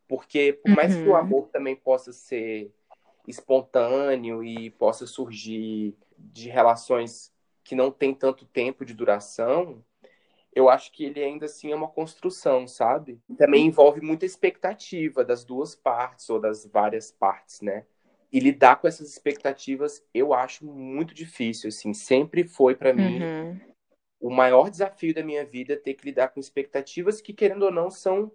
porque 0.08 0.54
por 0.54 0.74
mais 0.74 0.94
que 0.94 1.02
o 1.02 1.10
uhum. 1.10 1.16
amor 1.16 1.48
também 1.48 1.76
possa 1.76 2.12
ser 2.12 2.72
espontâneo 3.26 4.42
e 4.42 4.70
possa 4.70 5.06
surgir 5.06 5.94
de 6.18 6.48
relações 6.48 7.32
que 7.64 7.74
não 7.74 7.90
tem 7.90 8.14
tanto 8.14 8.44
tempo 8.46 8.84
de 8.84 8.94
duração, 8.94 9.84
eu 10.54 10.68
acho 10.68 10.92
que 10.92 11.04
ele 11.04 11.22
ainda 11.22 11.46
assim 11.46 11.72
é 11.72 11.74
uma 11.74 11.88
construção, 11.88 12.66
sabe? 12.68 13.18
Também 13.38 13.66
envolve 13.66 14.00
muita 14.00 14.26
expectativa 14.26 15.24
das 15.24 15.44
duas 15.44 15.74
partes 15.74 16.28
ou 16.28 16.38
das 16.38 16.66
várias 16.66 17.10
partes, 17.10 17.62
né? 17.62 17.86
E 18.30 18.38
lidar 18.38 18.76
com 18.76 18.86
essas 18.86 19.08
expectativas 19.08 20.04
eu 20.12 20.34
acho 20.34 20.66
muito 20.66 21.14
difícil, 21.14 21.68
assim, 21.68 21.94
sempre 21.94 22.44
foi 22.44 22.74
para 22.74 22.92
mim 22.92 23.22
uhum. 23.22 23.60
o 24.20 24.30
maior 24.30 24.70
desafio 24.70 25.14
da 25.14 25.22
minha 25.22 25.44
vida 25.44 25.76
ter 25.76 25.94
que 25.94 26.04
lidar 26.04 26.28
com 26.28 26.40
expectativas 26.40 27.20
que 27.20 27.32
querendo 27.32 27.64
ou 27.64 27.72
não 27.72 27.90
são 27.90 28.30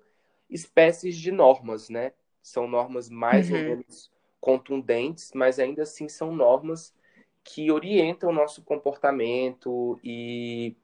espécies 0.49 1.15
de 1.15 1.31
normas, 1.31 1.89
né? 1.89 2.13
São 2.41 2.67
normas 2.67 3.09
mais 3.09 3.51
uhum. 3.51 3.57
ou 3.57 3.63
menos 3.63 4.11
contundentes, 4.39 5.31
mas 5.35 5.59
ainda 5.59 5.83
assim 5.83 6.07
são 6.07 6.33
normas 6.33 6.95
que 7.43 7.71
orientam 7.71 8.29
o 8.29 8.33
nosso 8.33 8.61
comportamento 8.61 9.99
e 10.03 10.75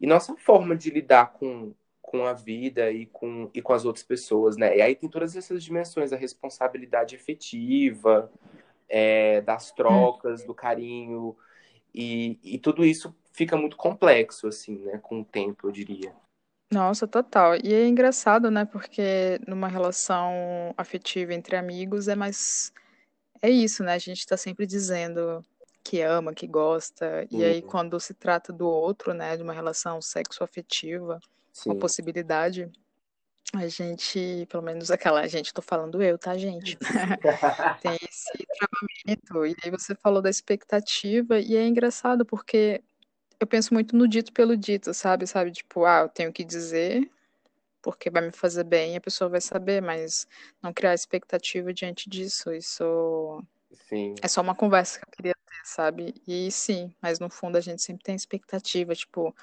e 0.00 0.06
nossa 0.06 0.34
forma 0.36 0.74
de 0.74 0.90
lidar 0.90 1.32
com, 1.32 1.74
com 2.00 2.24
a 2.24 2.32
vida 2.32 2.90
e 2.90 3.06
com, 3.06 3.50
e 3.52 3.60
com 3.60 3.72
as 3.72 3.84
outras 3.84 4.04
pessoas, 4.04 4.56
né? 4.56 4.76
E 4.76 4.80
aí 4.80 4.94
tem 4.94 5.08
todas 5.08 5.36
essas 5.36 5.62
dimensões, 5.62 6.12
a 6.12 6.16
responsabilidade 6.16 7.14
efetiva, 7.14 8.32
é, 8.88 9.40
das 9.42 9.70
trocas, 9.70 10.42
do 10.44 10.54
carinho, 10.54 11.36
e, 11.94 12.38
e 12.42 12.58
tudo 12.58 12.84
isso 12.84 13.14
fica 13.32 13.56
muito 13.56 13.76
complexo, 13.76 14.46
assim, 14.46 14.78
né? 14.78 14.98
Com 14.98 15.20
o 15.20 15.24
tempo, 15.24 15.68
eu 15.68 15.72
diria. 15.72 16.14
Nossa, 16.72 17.06
total. 17.06 17.56
E 17.56 17.74
é 17.74 17.86
engraçado, 17.86 18.50
né? 18.50 18.64
Porque 18.64 19.40
numa 19.46 19.68
relação 19.68 20.74
afetiva 20.76 21.34
entre 21.34 21.56
amigos 21.56 22.08
é 22.08 22.14
mais. 22.14 22.72
É 23.42 23.50
isso, 23.50 23.82
né? 23.82 23.94
A 23.94 23.98
gente 23.98 24.26
tá 24.26 24.36
sempre 24.36 24.66
dizendo 24.66 25.44
que 25.90 26.02
ama, 26.02 26.32
que 26.32 26.46
gosta. 26.46 27.26
E 27.32 27.42
aí, 27.42 27.60
quando 27.60 27.98
se 27.98 28.14
trata 28.14 28.52
do 28.52 28.68
outro, 28.68 29.12
né, 29.12 29.36
de 29.36 29.42
uma 29.42 29.52
relação 29.52 30.00
sexoafetiva, 30.00 31.18
uma 31.66 31.74
possibilidade, 31.74 32.70
a 33.52 33.66
gente, 33.66 34.46
pelo 34.48 34.62
menos 34.62 34.92
aquela, 34.92 35.26
gente, 35.26 35.52
tô 35.52 35.60
falando 35.60 36.00
eu, 36.00 36.16
tá, 36.16 36.38
gente? 36.38 36.78
Tem 37.82 37.98
esse 38.08 38.46
travamento. 38.56 39.46
E 39.46 39.56
aí 39.64 39.70
você 39.72 39.96
falou 39.96 40.22
da 40.22 40.30
expectativa, 40.30 41.40
e 41.40 41.56
é 41.56 41.66
engraçado 41.66 42.24
porque 42.24 42.80
eu 43.40 43.46
penso 43.48 43.74
muito 43.74 43.96
no 43.96 44.06
dito 44.06 44.32
pelo 44.32 44.56
dito, 44.56 44.94
sabe? 44.94 45.26
Sabe, 45.26 45.50
tipo, 45.50 45.84
ah, 45.84 46.02
eu 46.02 46.08
tenho 46.08 46.32
que 46.32 46.44
dizer 46.44 47.10
porque 47.82 48.10
vai 48.10 48.20
me 48.26 48.30
fazer 48.30 48.62
bem 48.62 48.94
a 48.94 49.00
pessoa 49.00 49.30
vai 49.30 49.40
saber, 49.40 49.80
mas 49.80 50.28
não 50.62 50.70
criar 50.70 50.94
expectativa 50.94 51.72
diante 51.72 52.08
disso. 52.10 52.52
Isso 52.52 53.42
Sim. 53.88 54.14
é 54.22 54.28
só 54.28 54.40
uma 54.40 54.54
conversa 54.54 54.98
que 54.98 55.04
eu 55.04 55.10
queria 55.16 55.34
sabe? 55.64 56.14
E 56.26 56.50
sim, 56.50 56.92
mas 57.00 57.18
no 57.18 57.30
fundo 57.30 57.56
a 57.56 57.60
gente 57.60 57.82
sempre 57.82 58.02
tem 58.02 58.14
expectativa, 58.14 58.94
tipo, 58.94 59.34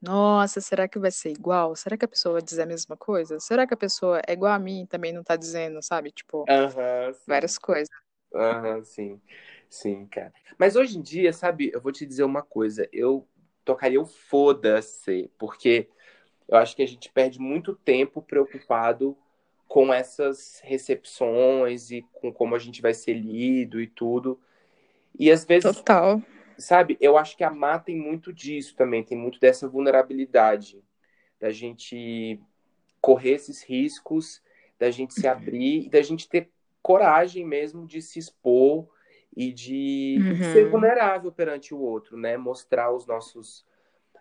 nossa, 0.00 0.60
será 0.60 0.88
que 0.88 0.98
vai 0.98 1.10
ser 1.10 1.30
igual? 1.30 1.76
Será 1.76 1.96
que 1.96 2.04
a 2.04 2.08
pessoa 2.08 2.34
vai 2.34 2.42
dizer 2.42 2.62
a 2.62 2.66
mesma 2.66 2.96
coisa? 2.96 3.38
Será 3.40 3.66
que 3.66 3.74
a 3.74 3.76
pessoa 3.76 4.20
é 4.26 4.32
igual 4.32 4.52
a 4.52 4.58
mim 4.58 4.82
e 4.82 4.86
também 4.86 5.12
não 5.12 5.22
tá 5.22 5.36
dizendo, 5.36 5.82
sabe? 5.82 6.10
Tipo, 6.10 6.44
várias 7.26 7.58
coisas. 7.58 7.88
Aham, 8.34 8.82
sim. 8.84 9.20
Sim, 9.68 10.06
cara. 10.06 10.32
Mas 10.58 10.76
hoje 10.76 10.98
em 10.98 11.02
dia, 11.02 11.32
sabe, 11.32 11.70
eu 11.72 11.80
vou 11.80 11.92
te 11.92 12.06
dizer 12.06 12.24
uma 12.24 12.42
coisa, 12.42 12.88
eu 12.92 13.26
tocaria 13.64 14.00
o 14.00 14.06
foda-se, 14.06 15.30
porque 15.38 15.88
eu 16.48 16.56
acho 16.56 16.76
que 16.76 16.82
a 16.82 16.86
gente 16.86 17.10
perde 17.10 17.38
muito 17.40 17.74
tempo 17.74 18.22
preocupado 18.22 19.16
com 19.68 19.92
essas 19.92 20.60
recepções 20.62 21.90
e 21.90 22.02
com 22.12 22.32
como 22.32 22.54
a 22.54 22.58
gente 22.58 22.80
vai 22.80 22.94
ser 22.94 23.14
lido 23.14 23.80
e 23.80 23.86
tudo. 23.86 24.40
E 25.18 25.30
às 25.30 25.44
vezes. 25.44 25.76
Total. 25.76 26.22
Sabe, 26.58 26.96
eu 27.00 27.18
acho 27.18 27.36
que 27.36 27.44
a 27.44 27.50
Má 27.50 27.78
tem 27.78 27.96
muito 27.96 28.32
disso 28.32 28.74
também, 28.74 29.04
tem 29.04 29.16
muito 29.16 29.38
dessa 29.38 29.68
vulnerabilidade, 29.68 30.82
da 31.38 31.50
gente 31.50 32.40
correr 32.98 33.32
esses 33.32 33.62
riscos, 33.62 34.42
da 34.78 34.90
gente 34.90 35.12
se 35.12 35.28
abrir 35.28 35.84
e 35.84 35.90
da 35.90 36.00
gente 36.00 36.26
ter 36.26 36.48
coragem 36.80 37.44
mesmo 37.44 37.86
de 37.86 38.00
se 38.00 38.18
expor 38.18 38.88
e 39.36 39.52
de, 39.52 40.16
uhum. 40.18 40.52
ser 40.52 40.70
vulnerável 40.70 41.30
perante 41.30 41.74
o 41.74 41.78
outro, 41.78 42.16
né? 42.16 42.38
Mostrar 42.38 42.90
os 42.90 43.06
nossos 43.06 43.66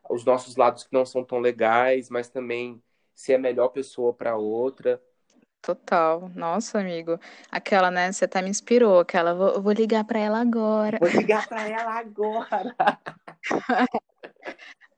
os 0.10 0.24
nossos 0.24 0.56
lados 0.56 0.84
que 0.84 0.94
não 0.94 1.06
são 1.06 1.24
tão 1.24 1.40
legais, 1.40 2.10
mas 2.10 2.30
também 2.30 2.82
ser 3.14 3.36
a 3.36 3.40
melhor 3.40 3.70
pessoa 3.70 4.14
para 4.14 4.36
outra. 4.36 5.02
Total. 5.66 6.30
Nossa, 6.36 6.80
amigo. 6.80 7.20
Aquela, 7.50 7.90
né? 7.90 8.12
Você 8.12 8.26
até 8.26 8.40
me 8.40 8.50
inspirou. 8.50 9.00
Aquela, 9.00 9.34
vou, 9.34 9.60
vou 9.60 9.74
ligar 9.74 10.04
para 10.04 10.20
ela 10.20 10.40
agora. 10.40 11.00
Vou 11.00 11.10
ligar 11.10 11.48
para 11.48 11.68
ela 11.68 11.92
agora. 12.00 12.76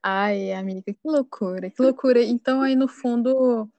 Ai, 0.03 0.51
amiga, 0.51 0.93
que 0.93 0.99
loucura, 1.05 1.69
que 1.69 1.81
loucura. 1.81 2.21
Então, 2.21 2.61
aí 2.61 2.75
no 2.75 2.87
fundo, 2.87 3.69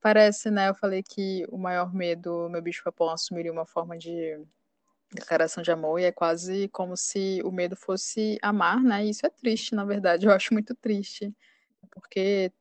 parece, 0.00 0.50
né? 0.50 0.68
Eu 0.68 0.74
falei 0.74 1.02
que 1.02 1.46
o 1.48 1.56
maior 1.56 1.94
medo, 1.94 2.50
meu 2.50 2.60
bicho 2.60 2.84
papão 2.84 3.08
assumiria 3.08 3.52
uma 3.52 3.66
forma 3.66 3.96
de 3.96 4.38
declaração 5.12 5.62
de 5.62 5.70
amor, 5.70 5.98
e 6.00 6.04
é 6.04 6.12
quase 6.12 6.68
como 6.68 6.96
se 6.96 7.40
o 7.44 7.50
medo 7.50 7.76
fosse 7.76 8.38
amar, 8.42 8.82
né? 8.82 9.06
E 9.06 9.10
isso 9.10 9.26
é 9.26 9.30
triste, 9.30 9.74
na 9.74 9.84
verdade. 9.84 10.26
Eu 10.26 10.32
acho 10.32 10.52
muito 10.52 10.74
triste. 10.74 11.34
Porque 11.90 12.52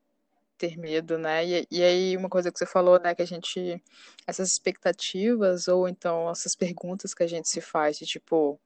ter 0.57 0.77
medo, 0.77 1.17
né? 1.17 1.45
E, 1.45 1.67
e 1.71 1.83
aí 1.83 2.17
uma 2.17 2.29
coisa 2.29 2.51
que 2.51 2.57
você 2.57 2.65
falou, 2.65 2.99
né, 2.99 3.13
que 3.15 3.21
a 3.21 3.27
gente 3.27 3.81
essas 4.27 4.51
expectativas 4.51 5.67
ou 5.67 5.87
então 5.87 6.29
essas 6.29 6.55
perguntas 6.55 7.13
que 7.13 7.23
a 7.23 7.27
gente 7.27 7.47
se 7.49 7.61
faz 7.61 7.97
de 7.97 8.05
tipo, 8.05 8.59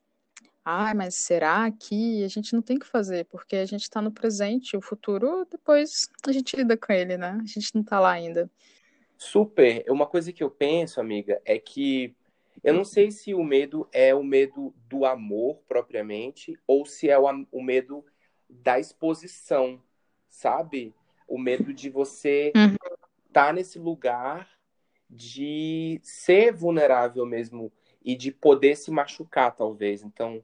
ah, 0.64 0.94
mas 0.94 1.16
será 1.16 1.72
que 1.72 2.24
a 2.24 2.28
gente 2.28 2.54
não 2.54 2.62
tem 2.62 2.78
que 2.78 2.86
fazer, 2.86 3.26
porque 3.26 3.56
a 3.56 3.66
gente 3.66 3.84
está 3.84 4.02
no 4.02 4.12
presente, 4.12 4.78
o 4.78 4.82
futuro 4.82 5.46
depois 5.50 6.10
a 6.28 6.32
gente 6.32 6.56
lida 6.56 6.78
com 6.78 6.94
ele, 6.94 7.18
né? 7.18 7.40
A 7.42 7.48
gente 7.48 7.74
não 7.74 7.82
está 7.82 8.00
lá 8.00 8.12
ainda. 8.12 8.50
Super. 9.18 9.84
Uma 9.90 10.08
coisa 10.08 10.32
que 10.32 10.44
eu 10.44 10.50
penso, 10.50 11.02
amiga, 11.02 11.42
é 11.44 11.60
que 11.60 12.16
eu 12.64 12.74
não 12.74 12.86
sei 12.86 13.10
se 13.12 13.34
o 13.34 13.44
medo 13.44 13.88
é 13.92 14.14
o 14.14 14.24
medo 14.24 14.74
do 14.88 15.06
amor 15.06 15.62
propriamente 15.68 16.58
ou 16.68 16.86
se 16.86 17.10
é 17.10 17.18
o 17.18 17.62
medo 17.62 18.06
da 18.50 18.80
exposição, 18.80 19.82
sabe? 20.28 20.94
O 21.30 21.38
medo 21.38 21.74
de 21.74 21.90
você 21.90 22.48
estar 22.48 22.68
uhum. 22.68 22.76
tá 23.32 23.54
nesse 23.54 23.80
lugar 23.80 24.50
de 25.10 26.00
ser 26.04 26.52
vulnerável 26.54 27.26
mesmo 27.26 27.72
e 28.04 28.16
de 28.16 28.32
poder 28.32 28.76
se 28.76 28.92
machucar, 28.92 29.56
talvez. 29.56 30.04
Então, 30.04 30.44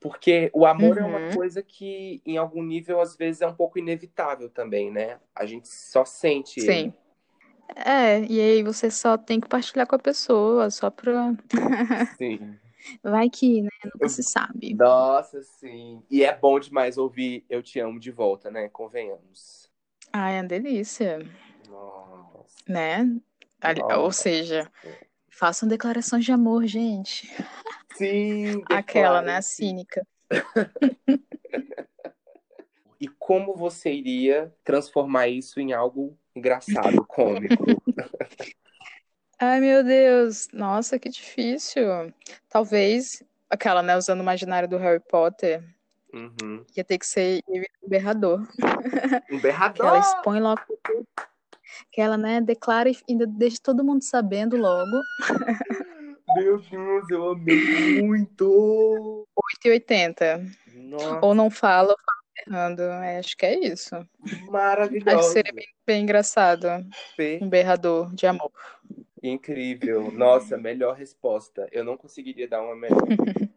porque 0.00 0.50
o 0.52 0.66
amor 0.66 0.98
uhum. 0.98 1.02
é 1.02 1.06
uma 1.06 1.18
uhum. 1.18 1.34
coisa 1.34 1.62
que, 1.62 2.20
em 2.26 2.36
algum 2.36 2.62
nível, 2.62 3.00
às 3.00 3.16
vezes 3.16 3.40
é 3.40 3.46
um 3.46 3.54
pouco 3.54 3.78
inevitável 3.78 4.50
também, 4.50 4.90
né? 4.90 5.18
A 5.34 5.46
gente 5.46 5.68
só 5.68 6.04
sente. 6.04 6.60
Sim. 6.60 6.70
Ele. 6.70 6.94
É, 7.74 8.20
e 8.24 8.40
aí 8.40 8.62
você 8.62 8.90
só 8.90 9.16
tem 9.16 9.40
que 9.40 9.48
partilhar 9.48 9.86
com 9.86 9.94
a 9.94 9.98
pessoa, 9.98 10.70
só 10.70 10.90
pra. 10.90 11.34
Sim. 12.18 12.56
Vai 13.02 13.30
que, 13.30 13.62
né? 13.62 13.70
Nunca 13.84 14.08
se 14.08 14.22
sabe. 14.24 14.74
Nossa, 14.74 15.40
sim. 15.42 16.02
E 16.10 16.24
é 16.24 16.36
bom 16.36 16.58
demais 16.58 16.98
ouvir 16.98 17.44
Eu 17.48 17.62
Te 17.62 17.78
Amo 17.78 18.00
de 18.00 18.10
volta, 18.10 18.50
né? 18.50 18.68
Convenhamos. 18.68 19.61
Ai, 20.12 20.36
é 20.36 20.40
uma 20.40 20.48
delícia. 20.48 21.18
Nossa. 21.68 22.56
Né? 22.68 23.04
Nossa. 23.78 23.98
Ou 23.98 24.12
seja, 24.12 24.70
façam 25.30 25.68
declarações 25.68 26.24
de 26.24 26.32
amor, 26.32 26.66
gente. 26.66 27.30
Sim. 27.94 28.62
Aquela, 28.70 29.22
né? 29.22 29.36
A 29.36 29.42
cínica. 29.42 30.06
e 33.00 33.08
como 33.18 33.54
você 33.54 33.92
iria 33.92 34.52
transformar 34.62 35.28
isso 35.28 35.60
em 35.60 35.72
algo 35.72 36.18
engraçado, 36.34 37.04
cômico? 37.06 37.64
Ai, 39.38 39.60
meu 39.60 39.82
Deus. 39.82 40.48
Nossa, 40.52 40.98
que 40.98 41.08
difícil. 41.08 42.12
Talvez 42.48 43.22
aquela, 43.48 43.82
né? 43.82 43.96
Usando 43.96 44.20
o 44.20 44.22
imaginário 44.22 44.68
do 44.68 44.76
Harry 44.76 45.00
Potter. 45.00 45.64
Uhum. 46.12 46.64
Ia 46.76 46.84
ter 46.84 46.98
que 46.98 47.06
ser 47.06 47.42
um 47.48 47.88
berrador. 47.88 48.46
Um 49.30 49.40
berrador? 49.40 49.76
que 49.76 49.82
ela 49.82 49.98
expõe 49.98 50.40
logo 50.40 50.60
Que 51.90 52.00
ela, 52.00 52.16
né, 52.16 52.40
declara 52.40 52.90
e 52.90 52.96
ainda 53.08 53.26
deixa 53.26 53.58
todo 53.62 53.84
mundo 53.84 54.02
sabendo 54.02 54.56
logo. 54.56 55.00
Meu 56.34 56.58
Deus, 56.58 57.10
eu 57.10 57.30
amei 57.30 58.02
muito! 58.02 59.26
8,80. 59.64 60.46
Ou 61.22 61.34
não 61.34 61.50
fala, 61.50 61.94
berrando. 62.44 62.82
É, 62.82 63.18
acho 63.18 63.36
que 63.36 63.46
é 63.46 63.58
isso. 63.58 63.94
Maravilhoso. 64.48 65.10
Acho 65.10 65.28
que 65.28 65.32
seria 65.32 65.52
bem, 65.52 65.66
bem 65.86 66.02
engraçado. 66.02 66.68
Um 67.40 67.48
berrador 67.48 68.14
de 68.14 68.26
amor. 68.26 68.50
Incrível. 69.22 70.10
Nossa, 70.10 70.56
melhor 70.56 70.96
resposta. 70.96 71.68
Eu 71.70 71.84
não 71.84 71.96
conseguiria 71.96 72.48
dar 72.48 72.62
uma 72.62 72.74
melhor. 72.74 72.98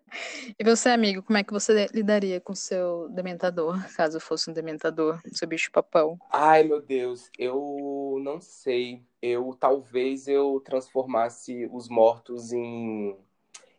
E 0.57 0.63
você, 0.63 0.89
amigo, 0.89 1.21
como 1.23 1.37
é 1.37 1.43
que 1.43 1.51
você 1.51 1.87
lidaria 1.93 2.39
com 2.39 2.55
seu 2.55 3.09
dementador, 3.09 3.77
caso 3.95 4.19
fosse 4.19 4.49
um 4.49 4.53
dementador, 4.53 5.19
seu 5.33 5.47
bicho 5.47 5.69
papão? 5.71 6.17
Ai, 6.31 6.63
meu 6.63 6.81
Deus, 6.81 7.29
eu 7.37 8.17
não 8.21 8.39
sei. 8.39 9.03
Eu 9.21 9.55
talvez 9.59 10.27
eu 10.27 10.61
transformasse 10.63 11.67
os 11.71 11.89
mortos 11.89 12.53
em, 12.53 13.17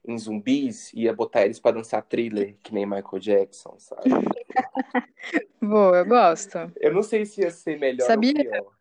em 0.07 0.19
zumbis 0.19 0.93
e 0.93 1.05
ia 1.05 1.15
botar 1.15 1.45
eles 1.45 1.59
pra 1.59 1.71
dançar 1.71 2.03
thriller, 2.03 2.57
que 2.63 2.75
nem 2.75 2.85
Michael 2.85 3.19
Jackson, 3.19 3.77
sabe? 3.79 4.11
Boa, 5.63 5.99
eu 5.99 6.07
gosto. 6.07 6.71
Eu 6.77 6.93
não 6.93 7.03
sei 7.03 7.25
se 7.25 7.41
ia 7.41 7.51
ser 7.51 7.79
melhor 7.79 8.07
Sabia? 8.07 8.33
ou 8.37 8.45
pior. 8.45 8.76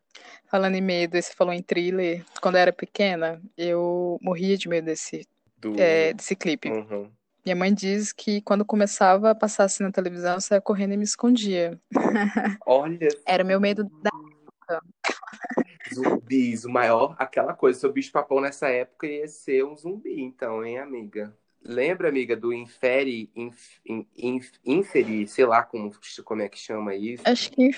Falando 0.48 0.76
em 0.76 0.80
medo, 0.80 1.20
você 1.20 1.32
falou 1.34 1.52
em 1.52 1.62
thriller. 1.62 2.24
Quando 2.40 2.54
eu 2.56 2.60
era 2.60 2.72
pequena, 2.72 3.40
eu 3.56 4.18
morria 4.22 4.56
de 4.56 4.68
medo 4.68 4.86
desse, 4.86 5.26
Do... 5.58 5.74
é, 5.78 6.12
desse 6.14 6.36
clipe. 6.36 6.70
Uhum. 6.70 7.10
Minha 7.44 7.56
mãe 7.56 7.72
diz 7.72 8.12
que 8.12 8.40
quando 8.42 8.64
começava 8.64 9.30
a 9.30 9.34
passar 9.34 9.64
assim 9.64 9.84
na 9.84 9.92
televisão, 9.92 10.34
eu 10.34 10.40
saía 10.40 10.60
correndo 10.60 10.94
e 10.94 10.96
me 10.96 11.04
escondia. 11.04 11.80
Olha, 12.66 13.08
Era 13.26 13.44
meu 13.44 13.60
medo 13.60 13.84
da. 14.02 14.10
zumbis, 15.94 16.64
o 16.64 16.70
maior, 16.70 17.14
aquela 17.18 17.54
coisa. 17.54 17.78
Seu 17.78 17.92
bicho 17.92 18.12
papão 18.12 18.40
nessa 18.40 18.68
época 18.68 19.06
ia 19.06 19.28
ser 19.28 19.64
um 19.64 19.76
zumbi, 19.76 20.20
então, 20.20 20.64
hein, 20.64 20.78
amiga? 20.78 21.36
Lembra, 21.62 22.08
amiga, 22.08 22.36
do 22.36 22.52
infere, 22.52 23.30
inf, 23.34 23.78
in- 23.84 24.06
inf- 24.16 24.58
inferi, 24.64 25.26
sei 25.26 25.46
lá 25.46 25.62
como, 25.64 25.90
como 26.24 26.42
é 26.42 26.48
que 26.48 26.58
chama 26.58 26.94
isso? 26.94 27.24
Acho 27.26 27.50
que 27.50 27.70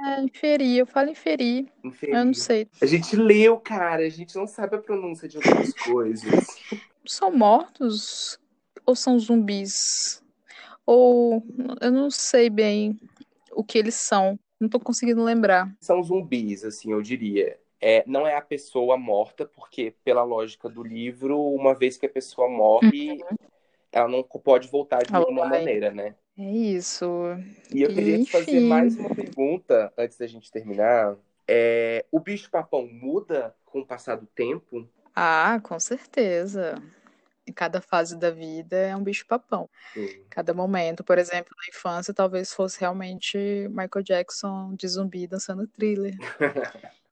é, 0.00 0.20
inferir, 0.20 0.78
eu 0.78 0.86
falo 0.86 1.10
inferir, 1.10 1.66
Inferi. 1.82 2.12
eu 2.12 2.24
não 2.24 2.34
sei. 2.34 2.68
A 2.80 2.86
gente 2.86 3.16
leu, 3.16 3.58
cara, 3.58 4.04
a 4.04 4.08
gente 4.08 4.36
não 4.36 4.46
sabe 4.46 4.76
a 4.76 4.80
pronúncia 4.80 5.28
de 5.28 5.36
algumas 5.36 5.72
coisas. 5.84 6.46
São 7.06 7.30
mortos 7.30 8.38
ou 8.84 8.94
são 8.94 9.18
zumbis? 9.18 10.22
Ou 10.84 11.42
eu 11.80 11.90
não 11.90 12.10
sei 12.10 12.48
bem 12.50 12.98
o 13.52 13.64
que 13.64 13.78
eles 13.78 13.94
são. 13.94 14.38
Não 14.60 14.68
tô 14.68 14.78
conseguindo 14.78 15.22
lembrar. 15.22 15.74
São 15.80 16.02
zumbis, 16.02 16.64
assim, 16.64 16.92
eu 16.92 17.02
diria. 17.02 17.58
É, 17.80 18.04
não 18.06 18.26
é 18.26 18.34
a 18.34 18.40
pessoa 18.40 18.96
morta, 18.96 19.44
porque, 19.44 19.94
pela 20.02 20.22
lógica 20.22 20.68
do 20.68 20.82
livro, 20.82 21.38
uma 21.38 21.74
vez 21.74 21.96
que 21.96 22.06
a 22.06 22.10
pessoa 22.10 22.48
morre, 22.48 23.22
ela 23.92 24.08
não 24.08 24.22
pode 24.22 24.68
voltar 24.68 25.02
de 25.04 25.12
nenhuma 25.12 25.46
maneira, 25.46 25.90
né? 25.90 26.14
É 26.38 26.50
isso. 26.50 27.06
E 27.72 27.82
eu 27.82 27.88
queria 27.88 28.22
te 28.22 28.30
fazer 28.30 28.56
Enfim. 28.58 28.68
mais 28.68 28.96
uma 28.96 29.14
pergunta 29.14 29.92
antes 29.96 30.18
da 30.18 30.26
gente 30.26 30.50
terminar. 30.50 31.16
É, 31.48 32.04
o 32.10 32.20
bicho-papão 32.20 32.86
muda 32.86 33.54
com 33.64 33.80
o 33.80 33.86
passar 33.86 34.16
do 34.16 34.26
tempo? 34.26 34.86
Ah, 35.14 35.58
com 35.62 35.80
certeza. 35.80 36.82
Em 37.46 37.52
cada 37.52 37.80
fase 37.80 38.16
da 38.18 38.30
vida 38.30 38.76
é 38.76 38.94
um 38.94 39.02
bicho-papão. 39.02 39.70
Cada 40.28 40.52
momento, 40.52 41.02
por 41.02 41.16
exemplo, 41.16 41.54
na 41.56 41.68
infância, 41.68 42.12
talvez 42.12 42.52
fosse 42.52 42.80
realmente 42.80 43.38
Michael 43.68 44.02
Jackson 44.04 44.74
de 44.74 44.88
zumbi 44.88 45.26
dançando 45.26 45.66
thriller. 45.66 46.14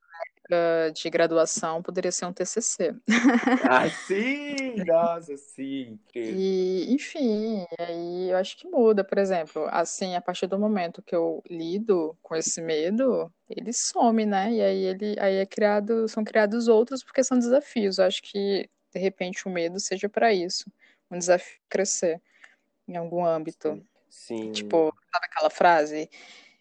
Época 0.44 0.92
de 0.94 1.10
graduação, 1.10 1.82
poderia 1.82 2.12
ser 2.12 2.26
um 2.26 2.32
TCC. 2.32 2.94
Ah, 3.66 3.88
sim! 3.88 4.76
Nossa, 4.86 5.36
sim! 5.36 5.98
E, 6.14 6.86
enfim, 6.90 7.64
aí 7.78 8.30
eu 8.30 8.36
acho 8.36 8.56
que 8.56 8.68
muda, 8.68 9.02
por 9.02 9.18
exemplo, 9.18 9.66
assim, 9.70 10.14
a 10.14 10.20
partir 10.20 10.46
do 10.46 10.58
momento 10.58 11.02
que 11.02 11.14
eu 11.14 11.42
lido 11.48 12.16
com 12.22 12.36
esse 12.36 12.60
medo, 12.60 13.32
ele 13.48 13.72
some, 13.72 14.26
né? 14.26 14.52
E 14.52 14.60
aí 14.60 14.84
ele 14.84 15.16
aí 15.18 15.36
é 15.36 15.46
criado, 15.46 16.06
são 16.08 16.22
criados 16.22 16.68
outros 16.68 17.02
porque 17.02 17.24
são 17.24 17.38
desafios. 17.38 17.98
Eu 17.98 18.04
acho 18.04 18.22
que 18.22 18.68
de 18.92 19.00
repente 19.00 19.46
o 19.46 19.50
medo 19.50 19.80
seja 19.80 20.08
para 20.08 20.32
isso, 20.32 20.70
um 21.10 21.18
desafio 21.18 21.58
crescer 21.68 22.20
em 22.86 22.96
algum 22.96 23.24
âmbito. 23.24 23.82
Sim. 24.10 24.52
Tipo, 24.52 24.94
sabe 25.10 25.26
aquela 25.26 25.50
frase? 25.50 26.08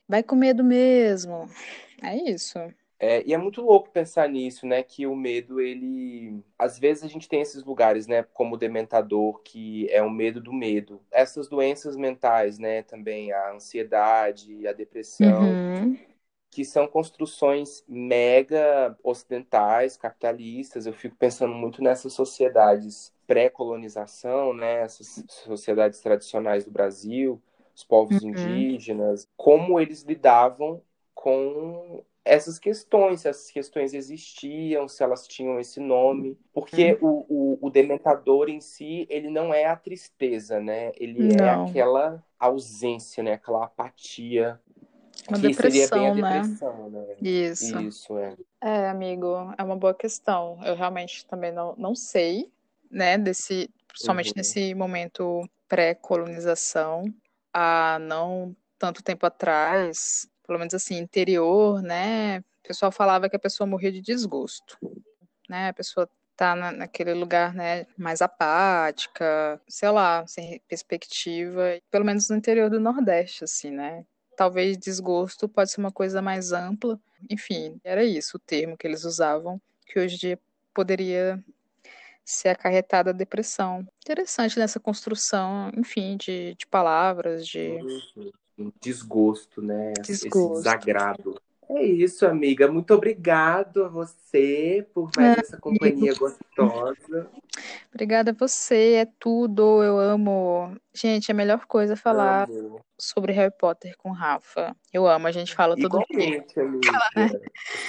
Vai 0.08 0.24
com 0.24 0.36
medo 0.36 0.64
mesmo. 0.64 1.50
É 2.02 2.16
isso. 2.16 2.60
É, 3.06 3.22
e 3.28 3.34
é 3.34 3.38
muito 3.38 3.62
louco 3.62 3.90
pensar 3.92 4.30
nisso, 4.30 4.66
né? 4.66 4.82
Que 4.84 5.06
o 5.06 5.16
medo, 5.16 5.60
ele. 5.60 6.42
Às 6.58 6.80
vezes 6.80 7.04
a 7.04 7.08
gente 7.08 7.28
tem 7.28 7.42
esses 7.42 7.64
lugares, 7.64 8.08
né? 8.08 8.24
Como 8.24 8.56
o 8.56 8.58
dementador, 8.58 9.42
que 9.44 9.88
é 9.90 10.02
o 10.02 10.10
medo 10.10 10.40
do 10.42 10.54
medo. 10.54 11.02
Essas 11.12 11.50
doenças 11.50 11.98
mentais, 11.98 12.58
né? 12.60 12.82
Também 12.84 13.32
a 13.34 13.52
ansiedade, 13.54 14.66
a 14.68 14.72
depressão, 14.74 15.60
Uhum. 15.60 15.98
que 16.52 16.64
são 16.66 16.88
construções 16.88 17.84
mega 17.88 18.98
ocidentais, 19.04 19.98
capitalistas. 19.98 20.86
Eu 20.86 20.94
fico 20.94 21.16
pensando 21.16 21.54
muito 21.56 21.82
nessas 21.84 22.14
sociedades 22.14 23.14
pré-colonização, 23.28 24.54
né? 24.54 24.82
Essas 24.82 25.26
sociedades 25.28 26.00
tradicionais 26.02 26.66
do 26.66 26.72
Brasil, 26.72 27.42
os 27.76 27.84
povos 27.84 28.22
Uhum. 28.22 28.24
indígenas, 28.24 29.28
como 29.38 29.80
eles 29.80 30.04
lidavam 30.04 30.82
com 31.16 32.04
essas 32.26 32.58
questões, 32.58 33.22
se 33.22 33.28
essas 33.30 33.52
questões 33.52 33.94
existiam, 33.94 34.88
se 34.88 35.04
elas 35.04 35.28
tinham 35.28 35.60
esse 35.60 35.80
nome, 35.80 36.38
porque 36.54 36.98
o, 37.02 37.26
o, 37.28 37.60
o 37.62 37.70
dementador 37.70 38.50
em 38.50 38.62
si, 38.62 39.06
ele 39.10 39.30
não 39.30 39.54
é 39.54 39.66
a 39.66 39.76
tristeza, 39.76 40.60
né? 40.60 40.92
Ele 40.98 41.32
é 41.32 41.50
Não. 41.50 41.66
aquela 41.66 42.24
ausência, 42.40 43.24
né? 43.24 43.34
Aquela 43.34 43.66
apatia, 43.66 44.60
Uma 45.28 45.38
que 45.38 45.54
seria 45.54 45.88
bem 45.88 46.10
a 46.10 46.14
depressão, 46.14 46.90
né? 46.90 47.06
né? 47.06 47.16
Isso. 47.22 47.80
Isso, 47.80 48.18
é. 48.18 48.36
É, 48.62 48.90
amigo, 48.90 49.54
é 49.58 49.64
uma 49.64 49.76
boa 49.76 49.94
questão. 49.94 50.58
Eu 50.66 50.76
realmente 50.76 51.26
também 51.26 51.52
não, 51.52 51.76
não 51.78 51.94
sei, 51.94 52.50
né, 52.90 53.18
desse, 53.18 53.70
principalmente 53.88 54.28
Uhum. 54.30 54.34
nesse 54.38 54.74
momento 54.76 55.50
pré-colonização, 55.68 57.04
há 57.54 57.98
não 58.00 58.56
tanto 58.78 59.04
tempo 59.04 59.26
atrás, 59.26 60.28
pelo 60.46 60.60
menos 60.60 60.74
assim, 60.74 60.98
interior, 60.98 61.82
né, 61.82 62.40
o 62.40 62.68
pessoal 62.68 62.92
falava 62.92 63.30
que 63.30 63.36
a 63.36 63.40
pessoa 63.40 63.68
morria 63.68 63.92
de 63.92 64.02
desgosto, 64.02 64.78
né, 65.50 65.70
a 65.70 65.74
pessoa 65.74 66.10
tá 66.36 66.56
na, 66.56 66.72
naquele 66.72 67.14
lugar, 67.14 67.54
né, 67.54 67.86
mais 67.98 68.22
apática, 68.22 69.62
sei 69.68 69.90
lá, 69.90 70.26
sem 70.28 70.62
perspectiva, 70.68 71.80
pelo 71.92 72.06
menos 72.06 72.30
no 72.30 72.36
interior 72.36 72.70
do 72.70 72.80
Nordeste, 72.80 73.44
assim, 73.44 73.72
né, 73.72 74.06
talvez 74.36 74.78
desgosto 74.78 75.48
pode 75.48 75.72
ser 75.72 75.80
uma 75.80 75.92
coisa 75.92 76.22
mais 76.22 76.52
ampla, 76.52 77.00
enfim, 77.30 77.80
era 77.84 78.04
isso 78.04 78.38
o 78.38 78.40
termo 78.40 78.78
que 78.78 78.88
eles 78.88 79.04
usavam, 79.04 79.62
que 79.86 80.00
hoje 80.00 80.16
em 80.16 80.20
dia 80.20 80.40
poderia 80.74 81.44
ser 82.26 82.50
acarretada 82.50 83.10
a 83.10 83.14
depressão. 83.14 83.86
Interessante 84.02 84.58
nessa 84.58 84.80
construção, 84.80 85.72
enfim, 85.78 86.18
de, 86.18 86.56
de 86.56 86.66
palavras, 86.68 87.48
de 87.48 87.80
Um 88.18 88.32
desgosto, 88.82 89.62
né? 89.62 89.94
Esse 90.00 90.24
Desgosto. 90.24 90.58
desagrado. 90.58 91.42
É 91.70 91.84
isso, 91.84 92.26
amiga. 92.26 92.72
Muito 92.72 92.94
obrigado 92.94 93.86
a 93.86 93.88
você 93.88 94.86
por 94.94 95.10
mais 95.16 95.38
essa 95.40 95.58
companhia 95.58 96.14
gostosa. 96.14 97.30
Obrigada 97.92 98.32
a 98.32 98.34
você, 98.34 98.94
é 98.94 99.08
tudo, 99.20 99.82
eu 99.84 99.98
amo. 99.98 100.76
Gente, 100.94 101.32
a 101.32 101.36
melhor 101.36 101.66
coisa 101.66 101.94
é 101.94 101.96
falar 101.96 102.50
Amo. 102.50 102.80
Sobre 103.04 103.34
Harry 103.34 103.54
Potter 103.58 103.96
com 103.98 104.12
Rafa. 104.12 104.76
Eu 104.94 105.08
amo, 105.08 105.28
a 105.28 105.32
gente 105.32 105.54
fala 105.54 105.76
todo 105.76 106.04
dia. 106.10 106.40
Igualmente, 106.40 106.60
amiga. 106.60 107.42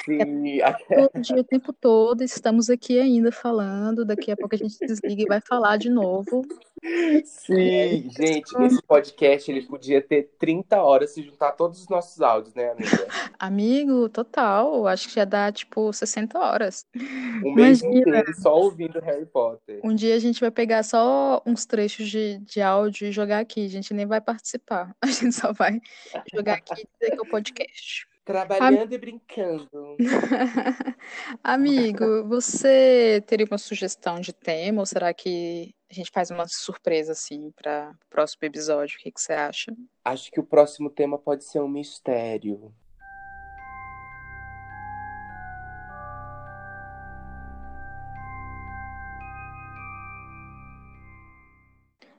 Sim, 0.04 0.60
até 0.60 1.08
Todo 1.08 1.22
dia, 1.22 1.40
o 1.40 1.44
tempo 1.44 1.72
todo, 1.72 2.22
estamos 2.22 2.68
aqui 2.70 2.98
ainda 2.98 3.30
falando. 3.30 4.04
Daqui 4.04 4.30
a 4.30 4.36
pouco 4.36 4.54
a 4.54 4.58
gente 4.58 4.78
desliga 4.78 5.22
e 5.22 5.26
vai 5.26 5.40
falar 5.40 5.76
de 5.76 5.90
novo. 5.90 6.42
Sim, 7.24 8.10
gente, 8.10 8.52
esse 8.62 8.82
podcast 8.82 9.50
ele 9.50 9.62
podia 9.62 10.02
ter 10.02 10.30
30 10.38 10.82
horas 10.82 11.12
se 11.12 11.22
juntar 11.22 11.52
todos 11.52 11.80
os 11.80 11.88
nossos 11.88 12.20
áudios, 12.20 12.54
né, 12.54 12.72
amiga? 12.72 13.08
Amigo, 13.38 14.08
total, 14.08 14.86
acho 14.86 15.08
que 15.08 15.14
já 15.14 15.24
dá 15.24 15.50
tipo 15.50 15.92
60 15.92 16.38
horas. 16.38 16.86
Um 17.42 17.54
mês 17.54 17.80
Imagina. 17.80 18.00
inteiro 18.00 18.34
só 18.40 18.54
ouvindo 18.54 19.00
Harry 19.00 19.24
Potter. 19.26 19.80
Um 19.82 19.94
dia 19.94 20.14
a 20.14 20.18
gente 20.18 20.40
vai 20.40 20.50
pegar 20.50 20.82
só 20.82 21.42
uns 21.46 21.64
trechos 21.64 22.08
de, 22.08 22.38
de 22.38 22.60
áudio 22.60 23.08
e 23.08 23.12
jogar 23.12 23.38
aqui. 23.38 23.64
A 23.64 23.70
gente 23.70 23.94
nem 23.94 24.06
vai 24.06 24.20
participar. 24.20 24.94
A 25.06 25.06
gente 25.06 25.32
só 25.32 25.52
vai 25.52 25.80
jogar 26.32 26.54
aqui 26.54 26.72
e 26.72 26.88
dizer 26.98 27.14
que 27.14 27.18
é 27.18 27.20
o 27.20 27.30
podcast. 27.30 28.08
Trabalhando 28.24 28.90
e 28.90 28.96
brincando. 28.96 29.98
Amigo, 31.44 32.26
você 32.26 33.22
teria 33.26 33.44
uma 33.44 33.58
sugestão 33.58 34.18
de 34.18 34.32
tema 34.32 34.80
ou 34.80 34.86
será 34.86 35.12
que 35.12 35.74
a 35.90 35.94
gente 35.94 36.10
faz 36.10 36.30
uma 36.30 36.48
surpresa 36.48 37.12
assim 37.12 37.50
para 37.50 37.90
o 37.90 38.08
próximo 38.08 38.40
episódio? 38.44 38.96
O 38.98 39.02
que, 39.02 39.12
que 39.12 39.20
você 39.20 39.34
acha? 39.34 39.76
Acho 40.02 40.30
que 40.32 40.40
o 40.40 40.44
próximo 40.44 40.88
tema 40.88 41.18
pode 41.18 41.44
ser 41.44 41.60
um 41.60 41.68
mistério. 41.68 42.72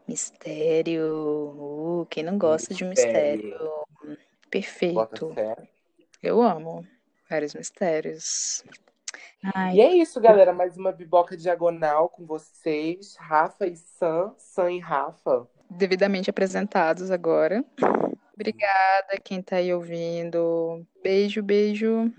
Mistério. 0.07 1.64
Quem 2.05 2.23
não 2.23 2.37
gosta 2.37 2.73
de 2.73 2.83
Mistério. 2.85 3.49
mistério? 3.49 3.59
Bota 3.59 3.87
Perfeito. 4.49 5.35
Eu 6.21 6.41
amo 6.41 6.85
vários 7.29 7.53
mistérios. 7.53 8.63
Ai. 9.53 9.75
E 9.75 9.81
é 9.81 9.95
isso, 9.95 10.19
galera. 10.19 10.53
Mais 10.53 10.77
uma 10.77 10.91
biboca 10.91 11.37
diagonal 11.37 12.09
com 12.09 12.25
vocês. 12.25 13.15
Rafa 13.17 13.67
e 13.67 13.75
Sam. 13.75 14.33
Sam 14.37 14.71
e 14.71 14.79
Rafa. 14.79 15.47
Devidamente 15.69 16.29
apresentados 16.29 17.11
agora. 17.11 17.63
Obrigada 18.33 19.17
quem 19.23 19.41
tá 19.41 19.57
aí 19.57 19.73
ouvindo. 19.73 20.85
Beijo, 21.03 21.41
beijo. 21.41 22.11